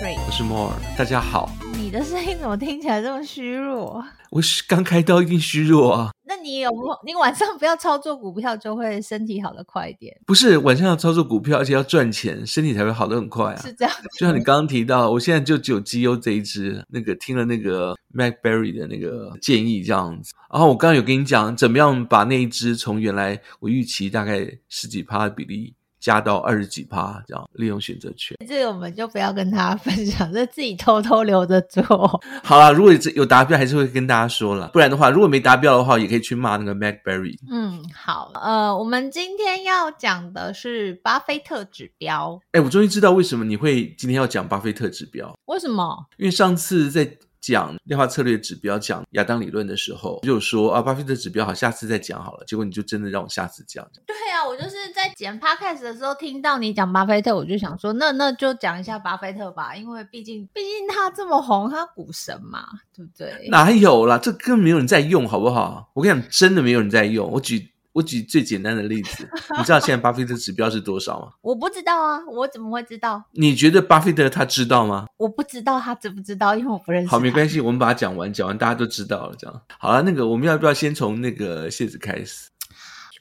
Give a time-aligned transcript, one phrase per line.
[0.00, 1.50] Free，我是摩尔，大家好。
[1.76, 4.04] 你的声音怎么听起来这么虚弱？
[4.30, 6.10] 我是刚开刀，一定虚弱啊。
[6.26, 6.78] 那你有不？
[7.04, 10.16] 你晚上不要操作股票，就会身体好得快一点。
[10.26, 13.62] 不是晚上要操作股票，而且要赚钱，身体才会好得很快啊。
[13.62, 13.94] 是这样。
[14.18, 20.32] 就像你刚刚提到，我现在就只有绩优这一支，那个听了那个 MacBerry 的那个建议这样子。
[20.50, 25.74] 然后我刚刚有跟你讲，怎么样把那一支从原来我预期大概十几趴的比例。
[26.04, 31.82] 加到二十几趴，这样利用选择权，这个我们就不要跟大家分享，这自己偷偷留着做。
[32.44, 34.68] 好啦，如果有达标，还是会跟大家说了。
[34.68, 37.38] 不然的话，如果没达标的话，也可以去骂那个 MacBerry。
[37.50, 42.38] 嗯，好，呃，我们今天要讲的是巴菲特指标。
[42.52, 45.34] 哎，我终于知道为什么你会今天要讲巴菲特指标。
[45.46, 46.04] 为什么？
[46.18, 47.16] 因为上次在。
[47.46, 52.44] 讲量化策略指标，讲亚当理论的时候，就说啊，巴菲特指标好，下次再讲好了。
[52.46, 53.86] 结果你就真的让我下次讲。
[54.06, 63.48] 对啊，我就是在剪 podcast 的时候听到你讲巴菲特，我就想说，那那就讲一下巴菲特吧，因为毕竟毕竟他这么红，他股神嘛，对不对？
[63.50, 65.90] 哪有啦，这根本没有人在用，好不好？
[65.94, 67.30] 我跟你讲，真的没有人在用。
[67.30, 67.73] 我举。
[67.94, 71.32] 我举最简单的例子，你知道现在巴菲特指标是多少吗？
[71.42, 73.22] 我不知道啊，我怎么会知道？
[73.30, 75.06] 你觉得巴菲特他知道吗？
[75.16, 77.08] 我不知道他知不知道，因为我不认识。
[77.08, 79.36] 好，没关系，我们把它讲完，讲完大家都知道了。
[79.38, 82.50] 这样好了，那个我们要不要先从那个谢子开始？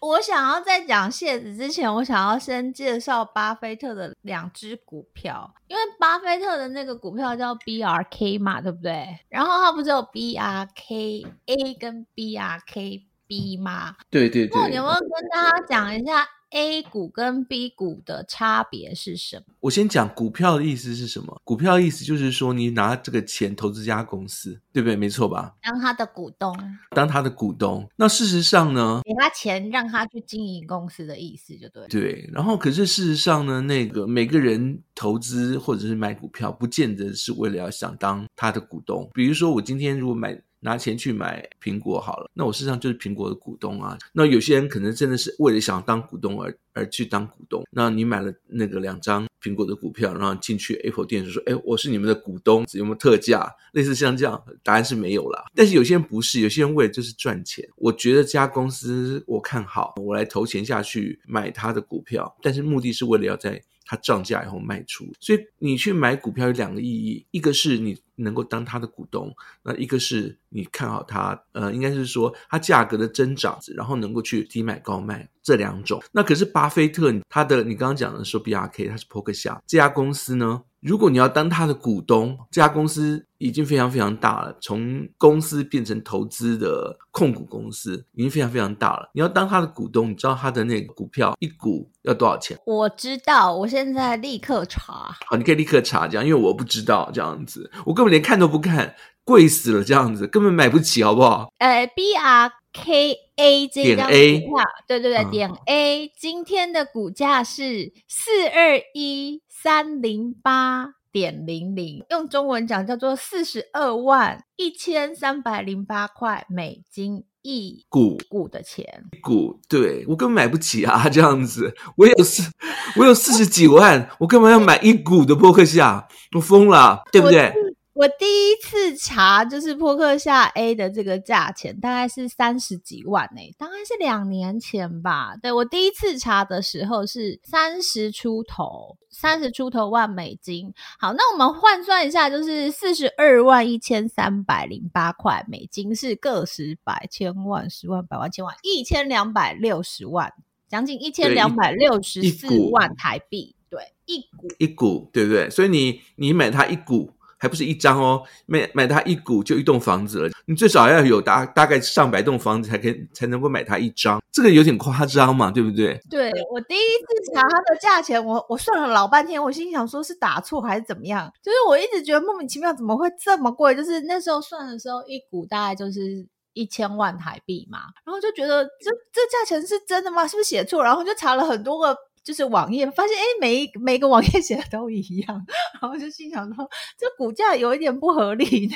[0.01, 9.19] 我想要在讲谢子之前，我想要先介绍巴菲特的两只股票，因为巴菲特的那个股票叫 BRK 嘛，对不对？
[9.29, 13.03] 然后它不是有 BRKA 跟 BRK。
[13.34, 13.95] B 吗？
[14.12, 14.62] 对对对。
[14.62, 19.56] 那你有没有跟大家讲一下 A 股跟 B 股的差别是什么？
[19.62, 21.42] 我先讲股票的意思是什么？
[21.44, 24.95] 股票的意思就是说，你拿这个钱投资这家公司，对不对？
[24.95, 25.56] 没错吧？
[25.64, 26.56] 当他的股东，
[26.92, 27.90] 当他的股东。
[27.95, 29.02] 那事实上呢？
[29.03, 31.88] 给他钱让他去经营公司的意思就对。
[31.88, 32.30] 对。
[32.31, 39.09] 然后，可是事实上呢，那个每个人投资或者是买股票，不见得是为了要想当他的股东。
[39.12, 40.40] 比如说，我今天如果买。
[40.63, 43.97] 拿钱去买苹果好了，那我事实上就是苹果的股东啊。
[44.13, 47.63] 那有些人可能真的是为了想当股东而而去当股东。
[47.69, 55.46] 那你买了那个两张苹果的股票，然后进去 Apple 店就说：“哎，我是你们的股东，有没有特价？”类似像这样，答案是没有啦。
[55.53, 57.68] 但是有些人不是，有些人为了就是赚钱。
[57.75, 63.62] 我觉得这家公司我看好，我来投钱下去买它的股票，但是目的是为了要在。
[63.85, 69.33] 它涨价以后卖出，所以你去买股票有两个意义，一个是你能够当它的股东，
[69.63, 75.29] 那一个是你看好它，呃，应该是说它价格的增长，然后能够去低买高卖。
[75.44, 76.02] 这两种。
[76.12, 80.64] 那可是巴菲特他的，你刚刚讲的说 BRK，他是波克夏这家公司呢？
[80.80, 89.09] 如果你要当他的股东，这家公司已经非常非常大了，从公司变成投资的控股公司，已经非常非常大了。
[89.14, 92.60] 你要当他的股东，你知道他的那个股票一股要多少钱？
[92.66, 95.16] 我知道，我现在立刻查。
[95.25, 101.51] 好，你可以立刻查这样，因为我不知道这样子，我根本连看都不看，贵死了这样子，根本买不起，好不好？
[101.57, 109.41] 呃，B R K A 这张股票，对对对，点 A，今天的股价是四二一。
[109.63, 122.51] 三零八点零零，用中文讲叫做四十二万一千三百零八块美金一股股的钱，股，对，我根本买不起啊，这样子，我有四，
[122.97, 126.09] 我有四十几万，我干嘛要买一股的波克夏？
[126.35, 127.53] 我疯了，对不对？
[127.94, 135.36] 我第一次查就是扑克下 A 的这个价钱，大概是三十几万诶、欸，大概是两年前吧。
[135.40, 140.74] 对，我第一次查的时候是三十出头，三十出头万美金。
[140.98, 150.34] 好，那我们换算一下，就是四十二万一千三百零八块美金，是个十百千万十万百万千万一千两百六十万，
[150.68, 153.56] 将近一千两百六十四万台币。
[153.70, 155.48] 对，一股一股，对不对？
[155.52, 157.14] 所以你你买它一股。
[157.44, 160.30] 还不是一张哦，买买它一股就一栋房子了。
[160.46, 166.00] 你最少要有大大概上百栋房子才可以才能够买它一张，这个有点夸张嘛，对不对？
[166.10, 171.30] 对，我第一次查它的价钱，我我算了老半天，我心想说是打错还是怎么样？
[171.44, 173.75] 就是我一直觉得莫名其妙，怎么会这么贵？
[173.75, 180.25] 就是那时候算的时候，一股大概就是一千万台币嘛，然后就觉得这这价钱是真的吗？
[180.25, 180.81] 是不是写错？
[180.81, 181.94] 然后就查了很多个。
[182.24, 185.46] 就是网页发现，哎，每一每个网页写的都一样，
[185.81, 188.75] 然后就心想说，这股价有一点不合理呢。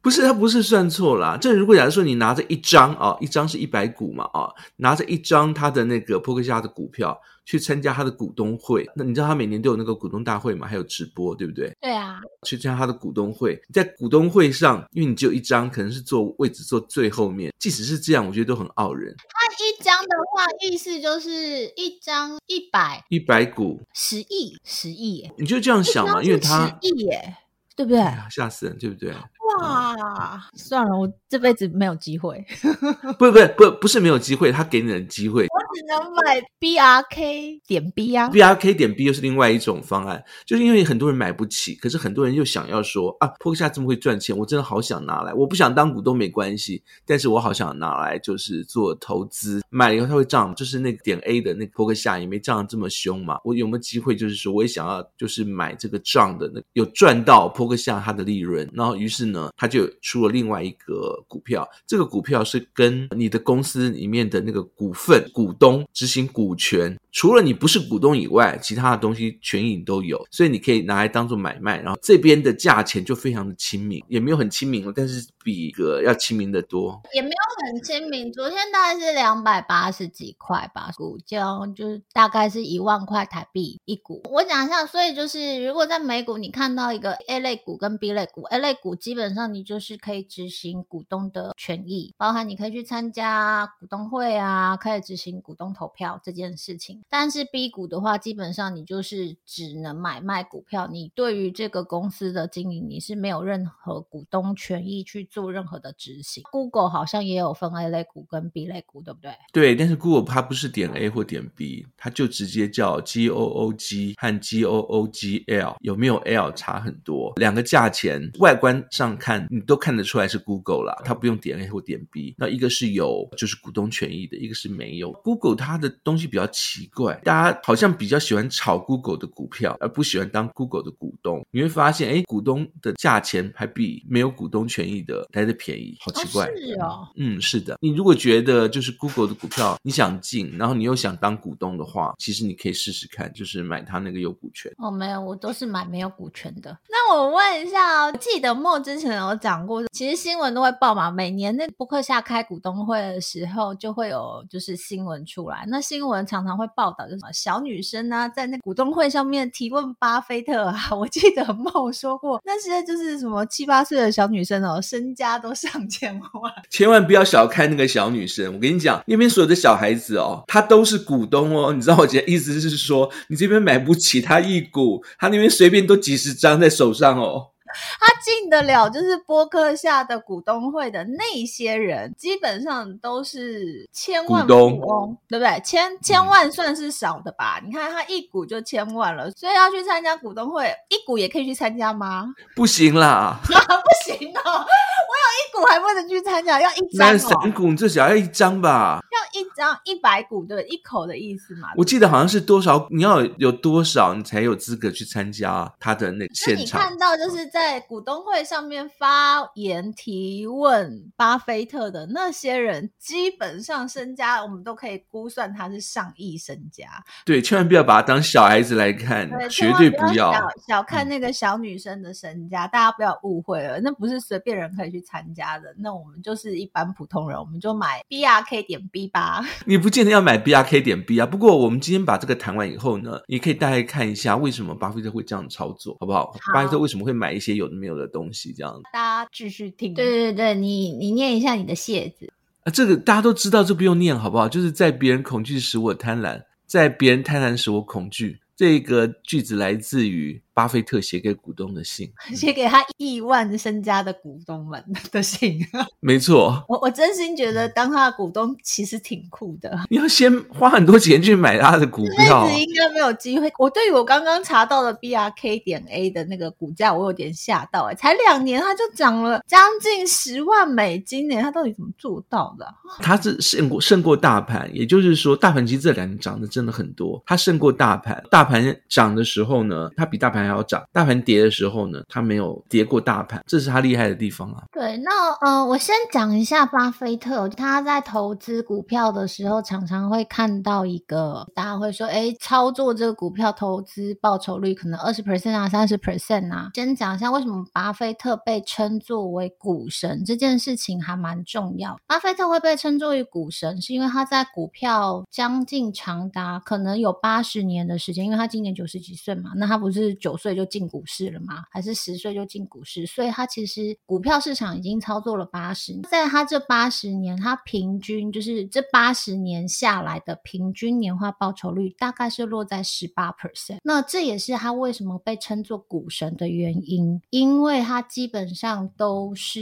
[0.00, 1.36] 不是，它不是算错啦。
[1.40, 8.86] 这如果假如说你拿着一张啊，一张是一百股嘛啊，拿着一张它的那个扑克夏的股票去参加他的股东会。
[8.94, 10.66] 那你知道他每年都有那个股东大会嘛？
[10.66, 11.72] 还有直播，对不对？
[11.80, 17.50] 对啊，去参加他的股东会，在股东会上，因为你只有一张，可能是坐位置坐最后面。
[17.58, 19.14] 即使是这样，我觉得都很傲人。
[19.16, 26.22] 他一张的话，意思就是一张一百一百股十亿十亿，你就这样想嘛？
[26.22, 27.36] 因为他十亿耶，
[27.76, 28.00] 对不对？
[28.30, 29.14] 吓死人，对不对？
[29.60, 32.44] 哇，算了，我这辈子没有机会。
[33.18, 35.46] 不不不，不是没有机会，他给你的机会。
[35.46, 45.32] 我只能买 BRK 点 B 啊，BRK 点 B 又是另外一种方案，就是因为很多人买不起，可是很多人又想要说啊，波克夏这么会赚钱，我真的好想拿来。
[45.34, 49.62] 我不想当股东没关系，但是我好想拿来就是做投资。
[49.70, 53.38] 买了以后它会涨，就是那个点 A 的那个波克夏也没涨得这么凶嘛。
[53.44, 59.45] 我有没有机会就是说我也想要就是买这个涨的那个，有赚到坡克夏它的利润，然后于是呢。
[59.56, 71.80] 他就出了另外一个股票，这个股票是跟你的公司里面的那个股份股东执行股权，除了你不是股东以外，其他的东西权益都有，所以你可以拿来当做买卖。
[71.80, 77.34] 然后这边的价钱就非常的亲民，也没有很亲民了，但是比一个要亲民的多，也没有
[77.66, 78.32] 很亲民。
[78.32, 81.44] 昨天大概是两百八十几块吧，股价
[81.74, 84.22] 就是大概是一万块台币一股。
[84.30, 97.02] 我讲一下，所以就是如果在美股你看到一个 A 类股跟 B 类股，A 类股基本上你就是可以执行股东的权益，包含你可以去参加股东会啊，可以执行股东投票这件事情。
[97.08, 106.42] 但是 B 股的话，基本上你就是只能买卖股票，你对于这个公司的经营，你是没有任何股东权益去做任何的执行。
[106.50, 109.34] Google 好像也有分 A 类股跟 B 类股，对不对？
[109.52, 116.16] 对，但是 Google 它不是点 A 或点 B，它就直接叫 G O O G 和 G O O G L，有没有
[116.18, 122.32] L 差很多，两个价钱外观上看你都看得出来是 Google 啦，它不用点 A 或点 B。
[122.38, 125.10] 那一个是有就是股东权益的，一个是没有。
[125.24, 127.20] Google 它的东西比较奇怪。
[127.24, 131.44] 大家好像比较喜欢炒 Google 的股票，而不喜欢当 Google 的股东。
[131.50, 136.46] 你会发现，哎，股东的价钱还比没有股东权益的来的便宜，好奇怪。
[136.46, 137.76] 哦是哦，嗯，是的。
[137.80, 144.72] 你如果觉得就是 Google 的股票你想进，然后你又想当股东的话，其实你可以试试看，就是买它那个有股权。
[144.78, 146.78] 哦，没有，我都是买没有股权的。
[146.88, 157.06] 那我问一下哦，记得莫之前有讲过，其实新闻都会报嘛，每年那波克夏开股东会的时候就会有就是新闻出来，那新闻常常会报道。
[157.08, 160.88] 什么小女生啊，在那股东会上面提问巴菲特啊？
[160.90, 166.52] 我记得梦说过，那些就是什么七八岁的小女生哦，身家都上千万。
[166.68, 171.72] 千万不要小看那个小女生，我跟你讲，那边所有的小孩子哦，他都是股东哦。
[171.72, 177.52] 你知道我的意思是说，你这边买不起他一股，他那边随便都几十张在手上哦。
[177.98, 185.60] 他进得了，就是播客下的股东会的那些人，基本上都是千万股东，对不对？
[185.64, 187.58] 千千万算是少的吧？
[187.62, 192.34] 嗯、你看他一股就千万了，所以要去参加股东会，一股也可以去参加吗？
[192.56, 197.18] 不行啦， 不行哦，我有一股还不能去参加，要一张哦。
[197.18, 199.00] 三股你至少要一张吧？
[199.12, 201.68] 要一张一百股对，一口的意思嘛？
[201.76, 206.80] 我记得好像是多少，你要有多少，你才有资格去参加他的那个现场。
[206.80, 207.65] 你看到就是在。
[207.66, 216.86] 在股东会上面发言提问巴菲特的那些人，基本上身家我们都可以估算他是上亿身家。
[217.24, 222.66] 对，千万不要把他当小孩子来看，对绝对不要小，小看那个小女生的身家。
[222.66, 225.74] 嗯、大家不要误会了，那不是随便人可以去参加的。
[225.78, 229.44] 那我们就是一般普通人，我们就买 BRK 点 B 吧。
[229.64, 231.26] 你不见得要买 BRK 点 B 啊。
[231.26, 236.26] 不过我们今天把这个谈完以后呢，你可以大概看一下为什么巴菲特会这样操作，好不好？
[236.26, 237.55] 好巴菲特为什么会买一些？
[237.56, 239.92] 有的没有的东西，这样大家继续听。
[239.92, 242.32] 对对对，你你念一下你的谢字
[242.64, 244.48] 啊，这个大家都知道，这不用念，好不好？
[244.48, 248.40] 就是在别人恐惧时我贪婪，在别人贪婪时我恐惧。
[248.54, 250.42] 这个句子来自于。
[250.56, 254.82] 巴菲特写给股东的信，写给他亿万身家的股东们
[255.12, 255.60] 的 信。
[256.00, 259.78] 没错，我我真心觉得当他的股东其实挺酷的。
[259.90, 263.52] 你要先花很多钱去买他的股票，应该没有机会。
[263.58, 272.96] 我对于我刚刚查到的 BRK 点 A 的那个股价，我有点吓到哎，才两年他就涨了将近十万美金呢，他到底怎么做到的啊？
[273.02, 278.24] 他是胜过胜过大盘，也就是说，大盘其实这两年涨的真的很多，他胜过大盘。
[278.30, 280.82] 大盘涨的时候呢，他比大盘还要涨。
[280.92, 284.64] 大盘跌的时候呢，他没有跌过大盘，这是他厉害的地方啊。
[284.72, 296.70] 对，那呃，我先讲一下巴菲特，他在投资股票的时候，常常会看到一个，大家会说，哎，操作这个股票投资报酬率可能二十 percent 啊，三十 percent 啊。
[296.74, 301.98] 先讲一下为什么巴菲特被称作为股神这件事情还蛮重要。
[302.06, 311.64] 巴菲特会被称作为股神，是因为他在股票将近长达可能有八十年的时间，因为他今年九十几岁嘛，那他不是九岁就进股市了吗？
[311.70, 313.06] 还是十岁就进股市？
[313.06, 323.78] 所以他其实股票市场已经操作了八十，在他这八十年，他平均就是这八十年下来的平均年化报酬率大概是落在十八 percent。
[323.82, 329.60] 那这也是他为什么被称作股神的原因，因为他基本上都是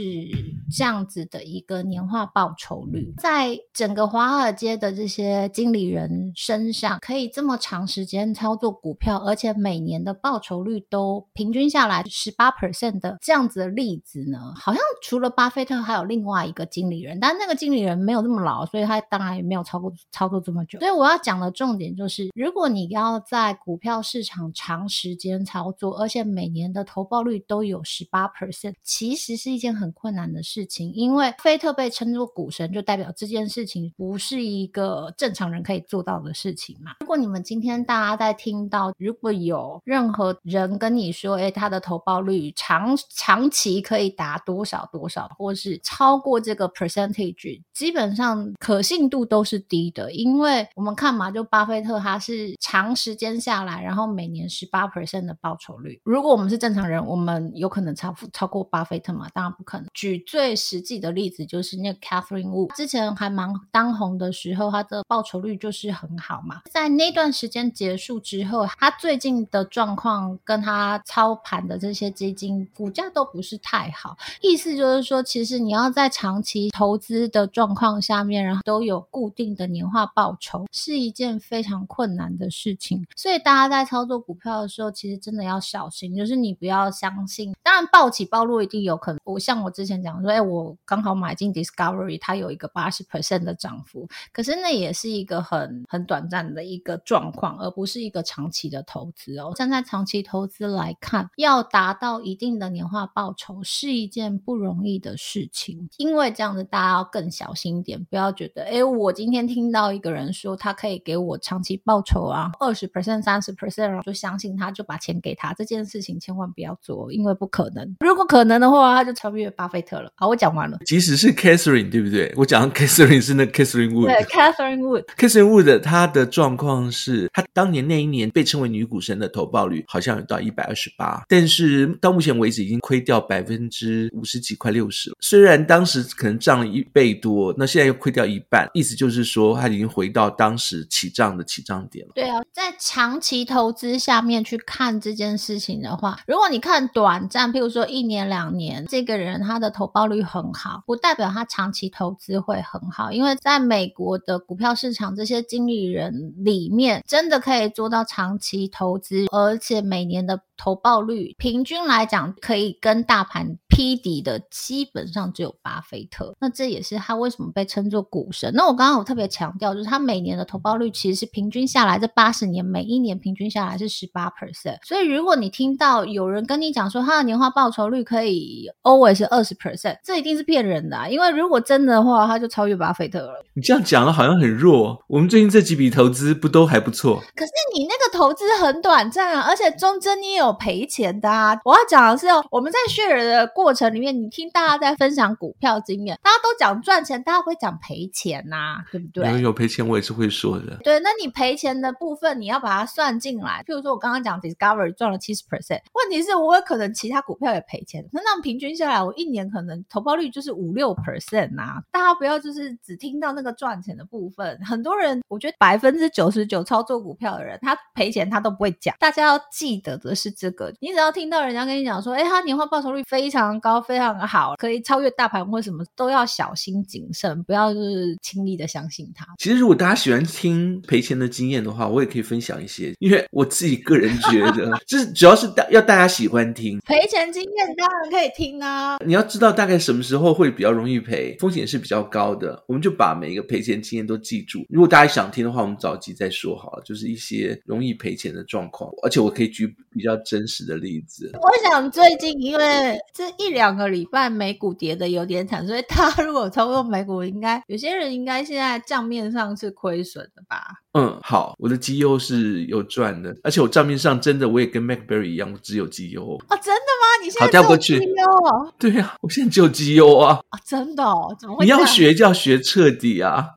[0.75, 20.79] 这样子的一个年化报酬率，在整个华尔街的这些经理人身上，可以这么长时间操作股票，而且每年的报酬率都平均下来十八 percent 的这样子的例子呢，好像除了巴菲特，还有另外一个经理人，但那个经理人没有这么老，所以他当然也没有操作操作这么久。
[20.79, 30.91] 所以我要讲的重点就是，如果你要在股票市场长时间操作，而且每年的投报率都有十八 percent，其实是一件很困难的事情。
[30.93, 36.93] 因为菲特被称作股神，就代表这件事情不是一个正常人可以做到的事情嘛。
[37.01, 50.11] 如果你们今天大家在听到，如果有任何人人跟你说，诶，他的投报率长长期可以达多少多少，或是超过这个 percentage，基本上可信度都是低的。
[50.11, 55.99] 因为我们看嘛，就巴菲特他是长时间下来，然后每年十八 percent 的报酬率。
[56.03, 59.27] 如果我们是正常人，我们有可能超超过巴菲特吗？
[59.33, 59.87] 当然不可能。
[59.93, 66.61] 举最实际的例子，就是那个 Catherine Wood，之前还蛮当红的时候，他的报酬率就是很好嘛。
[66.71, 74.15] 在那段时间结束之后，他最近的状况跟他操盘的这些基金股价都不是太好。
[74.41, 83.05] 意思就是说，其实你要在长期投资的状况下面，然后都有固定的年化报酬，是一件非常困难的事情。
[83.15, 87.53] 所以大家在操作股票的时候，其实真的要小心，就是你不要相信。
[87.63, 89.19] 当然，暴起暴落一定有可能。
[89.23, 99.53] 我像我之前讲说，哎，我刚好买进 Discovery，它有一个八十 percent 的涨幅，可是那也是一个很很短暂的一个状况，而不是一个长期的投资哦。
[99.55, 105.87] 站在长期投资来看，要达到一定的年化报酬是一件不容易的事情。
[105.97, 117.95] 因为这样子，大家要更小心一点，不要觉得，哎，我今天听到一个人说他可以给我长期报酬啊，二十 percent、三十 percent，就相信他，就把钱给他，这件事情千万不要做，因为不可能。
[117.99, 120.11] 如果可能的话，他就超越巴菲特了。
[120.15, 120.77] 好，我讲完了。
[120.85, 122.33] 即使是 Catherine，对不对？
[122.35, 124.05] 我讲 Catherine 是那 Catherine Wood。
[124.05, 125.05] 对，Catherine Wood。
[125.17, 135.15] Catherine Wood 她的状况是，她当年那一年被称为女股神的投报率好像到一百二十八，但是到目前为止已经亏掉百分之五十几，快六十了。
[135.19, 142.11] 虽然当时可能涨了一倍多，那现在又亏掉一半，意思就是说，他已经回到当时起涨的起涨点了。
[142.15, 160.41] 对啊，在长期投资下面去看这件事情的话，如果你看短暂，譬如说一年两年，这个人他的投报率很好，不代表他长期投资会很好，因为在美国的股票市场，这些经理人里面，真的可以做到长期投资，而且每年的。
[160.57, 166.33] 投报率平均来讲，可以跟大盘匹敌的，基本上只有巴菲特。
[166.39, 168.51] 那这也是他为什么被称作股神。
[168.53, 174.77] 那我刚刚有特别强调，就是他每年的投报率其实是平均下来，这八十年每一年平均下来是十八 percent。
[174.85, 181.09] 所以如果你听到有人跟你讲说他的年化报酬率可以 always 是二十 percent，这一定是骗人的啊。
[181.09, 183.43] 因为如果真的话，他就超越巴菲特了。
[183.55, 185.03] 你这样讲的好像很弱。
[185.07, 187.19] 我们最近这几笔投资不都还不错？
[187.35, 190.44] 可是你那个投资很短暂啊，而且中间你有。
[190.45, 191.59] 有赔钱的啊！
[191.63, 199.41] 我要讲的是哦，我们在 share 的过程里面，你听大家在分享股票经验，大家都讲赚钱，大家会讲赔钱呐、啊，对不对？
[199.41, 200.77] 有赔钱，我也是会说的。
[200.83, 203.63] 对，那你赔钱的部分，你要把它算进来。
[203.67, 211.81] 譬如说，我刚刚讲 Discovery 赚了七十 percent，问题是我有可能其他股票也赔钱，那那平均下来，我一年可能投报率就是五六 percent 呐。
[211.91, 218.95] 大家不要就是只听到那个赚钱的部分，很多人我觉得百分之九十九操作股票的人，他赔钱他都不会讲。
[218.99, 220.34] 大家要记得的是。
[220.35, 229.25] 这个，你只要听到人家跟你讲说，哎，他年化报酬率非常高，非常好，可以超越大盘或什么，都要小心谨慎，不要就是轻易的相信他。
[229.37, 238.97] 其实，如果大家喜欢听赔钱的经验的话，我也可以分享一些，因为我自己个人觉得， 就是主要是大要大家喜欢听赔钱经验，当然可以听啊。
[239.05, 244.65] 你要知道大概什么时候会比较容易赔，风险是比较高的，我们就把每一个赔钱经验都记住。
[244.69, 250.13] 如果大家想听的话，我们早集再说好了，就是一些容易赔钱的状况，而且我可以举比较。
[250.25, 251.31] 真实的例子。
[251.33, 260.65] 我想最近因为这一两个礼拜美股跌的有点惨，所以他如果操作美股，应该有些人应该现在账面上是亏损的吧？
[260.93, 266.37] 嗯，好，我的绩优是有赚的，而且我账面上真的我也跟 MacBerry 一样，我只有绩优哦。
[266.63, 267.23] 真的吗？
[267.23, 268.73] 你现在好调过去绩优哦？
[268.79, 270.39] 对呀、啊，我现在只有绩优啊。
[270.49, 271.35] 啊，真的哦？
[271.39, 271.65] 怎么会？
[271.65, 273.49] 你要学就要学彻底啊！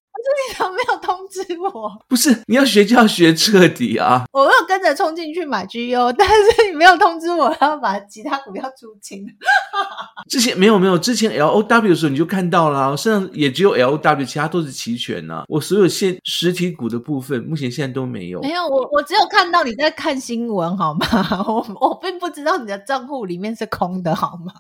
[0.51, 1.91] 你怎么没有通知我？
[2.09, 4.25] 不是，你要学就要学彻底啊！
[4.33, 9.27] 我没有跟着冲进去买 GU， 但是你没有通知我要把其他股票出清。
[10.29, 15.45] 之前没有没有，之前 LOW 的时候你就看到了，身上也只有 LOW，其他都是期权呐、啊。
[15.49, 18.41] 我所有现实体股的部分，目前现在都没有。
[18.41, 21.07] 没有，我我只有看到你在看新闻，好吗？
[21.47, 24.53] 我我并不知道你的账户里面是空的，好吗？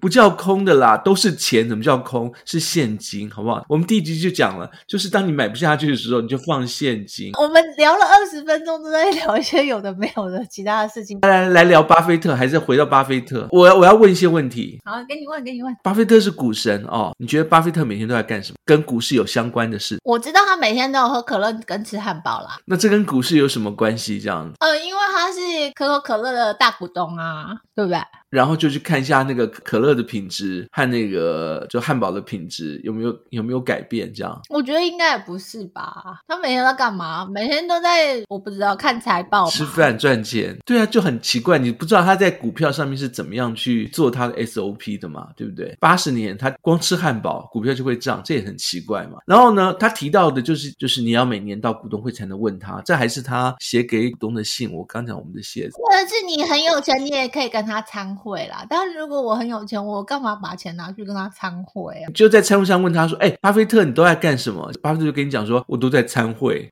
[0.00, 2.32] 不叫空的啦，都是钱，怎么叫空？
[2.44, 3.64] 是现金，好不好？
[3.68, 4.70] 我们第一集就讲了。
[4.86, 7.32] 就是当你买不下去的时候，你就放现金。
[7.38, 11.18] 我们聊了二十分钟，都在聊一些有的没有的其他的事情。
[11.22, 13.48] 来来来聊巴菲特，还是回到巴菲特？
[13.50, 14.78] 我要我要问一些问题。
[14.84, 15.74] 好，给你问，给你问。
[15.82, 18.56] 巴菲特是股神哦，你觉得巴菲特每天都在干什么？
[18.64, 19.98] 跟股市有相关的事？
[20.04, 22.58] 我知道他每天都有喝可乐跟吃汉堡啦。
[22.66, 24.20] 那这跟股市有什么关系？
[24.20, 24.54] 这样子？
[24.60, 25.38] 呃，因为他是
[25.74, 27.98] 可口可乐的大股东啊，对不对？
[28.28, 34.12] 然后就去看一下那个可乐的品质和那个就汉堡的品质有没有有没有改变？
[34.14, 34.40] 这样？
[34.50, 36.20] 我觉得应该也不是吧。
[36.28, 37.26] 他每天在干嘛？
[37.26, 40.56] 每天都在我不知道看财报、吃饭赚钱。
[40.64, 45.28] 对啊，就很奇怪，你不知道他在股票上面是怎么样去做他的 SOP 的嘛？
[45.34, 45.74] 对不对？
[45.80, 49.18] 八十年他光吃汉堡，股票就会涨，这也很奇怪嘛。
[49.26, 54.72] 然后呢，他提到的就是就是你要每年到股东会才能问他，这还是他写给股东的信。
[54.72, 58.10] 我刚讲我们的写，或者是你很有钱，你也可以跟他他参。
[58.16, 62.10] 会啦，但是如果我很有钱，我干嘛把钱拿去跟他参会啊？
[62.12, 66.70] 就在参会上问他说：“哎，巴菲特，你都在干什么？”巴菲特就跟你讲说：“我都在参会。”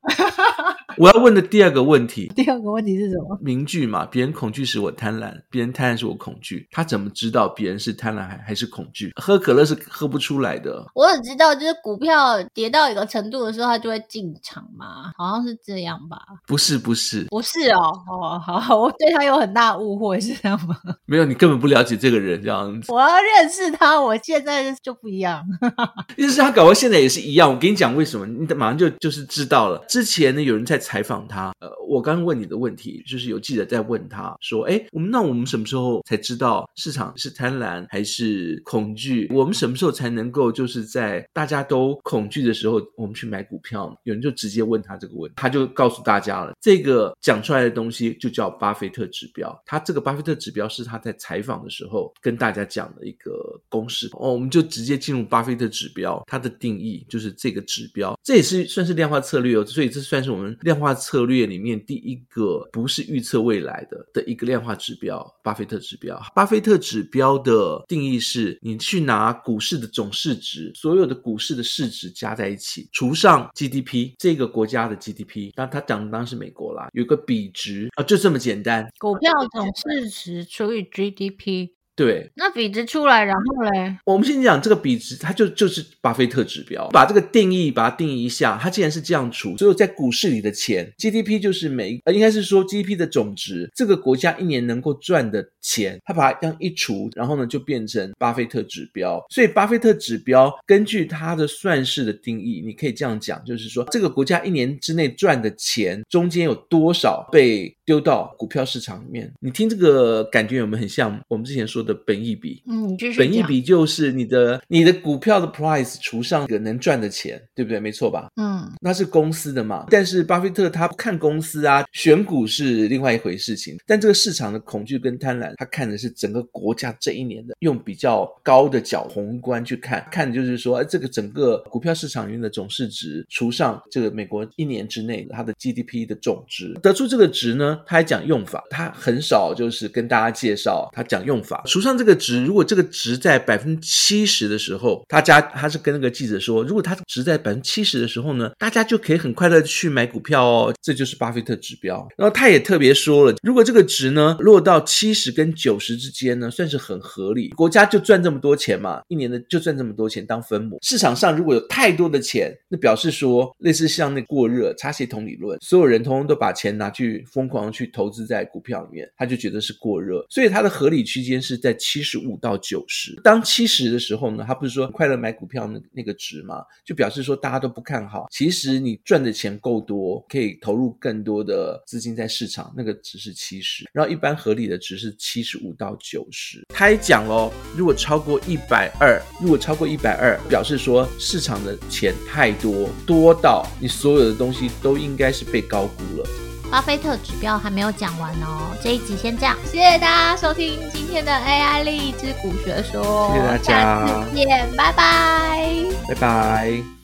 [0.99, 3.39] 我要问的第二个问题，第二个问题是什么？
[3.41, 6.67] 名句嘛，别人恐惧时我贪婪，别人贪婪时我恐惧。
[6.73, 9.13] 他怎么知道别人是贪婪还还是恐惧？
[9.17, 10.85] 喝可乐是喝不出来的。
[10.95, 16.19] 我只知道，就是股票跌到一个程度的时候，他就会进场嘛，好像是这样吧？
[16.49, 17.93] 不是，不是，不是哦。
[18.09, 20.77] 哦，好， 我对他有很大误会，是这样吗？
[21.07, 22.91] 没有，你根本不了解这个人这样子。
[22.93, 25.45] 我要认识他，我现在就不一样。
[26.17, 27.49] 认识他，搞到现在也是一样。
[27.49, 29.79] 我跟你讲为什么，你马上就就是知道了。
[29.89, 30.77] 之前呢，有人在。
[30.89, 39.29] 采访他，呃，我刚问你的问题，就是有记者在问他说：“哎，我们那我们什么时候才知道市场是贪婪还是恐惧？
[39.31, 49.55] 我们什么时候才能够就是在大家都恐惧的时候，我们去买股票？”有人就直接问他这个问题，他就告诉大家了，这个讲出来的东西就叫巴菲特指标。
[49.67, 54.09] 他这个巴菲特指标是他在采访的时候跟大家讲的一个公式。
[54.15, 60.78] 哦，我们就直接进入巴菲特指标，它的定义就是这个指标，这也是算是量化策略哦，所以这算是我们量。
[60.79, 66.21] 量化策略里面第一个不是预测未来的的一个量化指标，巴菲特指标。
[66.37, 78.89] 巴菲特指标的定义是，你去拿股市的总市值，所有的股市的市值加在一起，除上 GDP 这个国家的 GDP，那他讲的当然是美国啦，有个比值啊，就这么简单。
[78.99, 81.78] 股票总市值除以 GDP。
[81.99, 99.23] 对，那比值出来，然后嘞，我们先讲这个比值，它就就是巴菲特指标，把这个定义，把它定义一下，它既然是这样除，所有在股市里的钱，GDP 就是每，呃，应该是说 GDP 的总值，这个国家一年能够赚的钱，他把它这样一除，然后呢就变成巴菲特指标。
[99.29, 109.31] 所以巴菲特指标根据它的算式的定义，你可以这样讲，就是说这个国家一年之内赚的钱，中间有多少被丢到股票市场里面？
[109.41, 111.95] 你听这个感觉有没有很像我们之前说的？
[112.09, 117.79] 本益比，嗯，本益比就是你的你的股票的 price 除上个能赚的钱，对不对？
[117.79, 118.29] 没错吧？
[118.37, 119.85] 嗯，那是公司的嘛。
[119.91, 123.77] 但是巴菲特他不看公司啊，选股是另外一回事情。
[123.85, 141.65] 但这个市场的恐惧跟贪婪，他看的是整个国家这一年的，用比较高的角宏观去看，看的就是说，哎，这个整个股票市场里面的总市值除上这个美国一年之内它的 GDP 的总值，得出这个值呢，他还讲用法，他很少就是跟大家介绍，他讲用法。
[141.67, 152.07] 除上这个值，如果这个值在百分之七十的时候，他家他是跟那个记者说，如果他值在百分之七十的时候呢，大家就可以很快的去买股票哦，这就是巴菲特指标。
[152.17, 157.51] 然后他也特别说了，如果这个值呢落到七十跟九十之间呢，算是很合理。
[157.51, 160.81] 国家就赚这么多钱嘛，一年的就赚这么多钱当分母。
[160.83, 170.27] 市场上如果有太多的钱，那表示说类似像那过热差协同理论，所有人通通都把钱拿去疯狂去投资在股票里面，他就觉得是过热。
[170.29, 173.15] 所以它的合理区间是在七十五到九十。
[173.23, 176.65] 当七十的时候呢，他不是说快乐买股票那那个值吗？
[176.85, 178.27] 就表示说大家都不看好。
[178.33, 183.85] 其实你赚的钱够多，可以投入更多的资金在市场，那个值是七十。
[183.93, 186.65] 然后一般合理的值是七十五到九十。
[186.75, 196.29] 他还讲喽，如果超过一百二，如果超过一百二，表示说市场的钱太多，多到你所有的东西都应该是被高估了。
[196.71, 206.98] 巴菲特指标还没有讲完哦，这一集先这样，谢谢大家收听今天的 AI 励志股学说，谢谢大家，下次见，拜拜，拜拜。